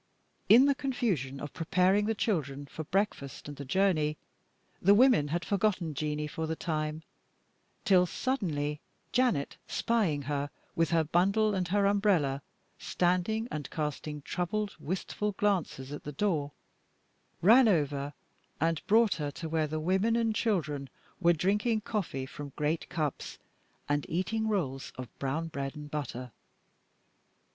In 0.49 0.65
the 0.65 0.73
confusion 0.73 1.39
of 1.39 1.53
preparing 1.53 2.07
the 2.07 2.15
children 2.15 2.65
for 2.65 2.83
breakfast 2.85 3.47
and 3.47 3.55
the 3.55 3.63
journey, 3.65 4.17
the 4.81 4.95
women 4.95 5.27
had 5.27 5.45
forgotten 5.45 5.93
Jeanie 5.93 6.25
for 6.25 6.47
the 6.47 6.55
time, 6.55 7.03
till 7.85 8.07
suddenly 8.07 8.81
Janet, 9.11 9.57
spying 9.67 10.23
her, 10.23 10.49
with 10.75 10.89
her 10.89 11.03
bundle 11.03 11.53
and 11.53 11.67
her 11.67 11.85
umbrella, 11.85 12.41
standing 12.79 13.47
and 13.51 13.69
casting 13.69 14.23
troubled, 14.23 14.75
wistful 14.79 15.33
glances 15.33 15.91
at 15.91 16.03
the 16.03 16.11
door, 16.11 16.51
ran 17.43 17.67
over 17.67 18.15
and 18.59 18.81
brought 18.87 19.13
her 19.17 19.29
to 19.29 19.47
where 19.47 19.67
the 19.67 19.79
women 19.79 20.15
and 20.15 20.33
children 20.33 20.89
were 21.19 21.31
drinking 21.33 21.81
coffee 21.81 22.25
from 22.25 22.53
great 22.55 22.89
cups, 22.89 23.37
and 23.87 24.07
eating 24.09 24.47
rolls 24.47 24.91
of 24.95 25.15
brown 25.19 25.47
bread 25.47 25.75
and 25.75 25.91
butter. 25.91 26.31